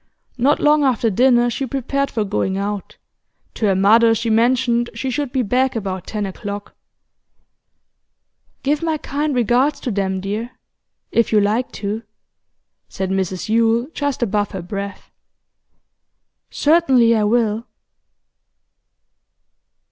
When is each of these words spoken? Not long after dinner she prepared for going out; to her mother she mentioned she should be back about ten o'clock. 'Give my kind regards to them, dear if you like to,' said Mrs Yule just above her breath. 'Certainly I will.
Not 0.39 0.59
long 0.59 0.83
after 0.83 1.11
dinner 1.11 1.51
she 1.51 1.67
prepared 1.67 2.09
for 2.09 2.23
going 2.25 2.57
out; 2.57 2.97
to 3.53 3.67
her 3.67 3.75
mother 3.75 4.15
she 4.15 4.31
mentioned 4.31 4.89
she 4.95 5.11
should 5.11 5.31
be 5.31 5.43
back 5.43 5.75
about 5.75 6.07
ten 6.07 6.25
o'clock. 6.25 6.73
'Give 8.63 8.81
my 8.81 8.97
kind 8.97 9.35
regards 9.35 9.79
to 9.81 9.91
them, 9.91 10.19
dear 10.19 10.57
if 11.11 11.31
you 11.31 11.39
like 11.39 11.71
to,' 11.71 12.01
said 12.89 13.11
Mrs 13.11 13.47
Yule 13.47 13.89
just 13.93 14.23
above 14.23 14.49
her 14.53 14.63
breath. 14.63 15.11
'Certainly 16.49 17.15
I 17.15 17.23
will. 17.23 17.67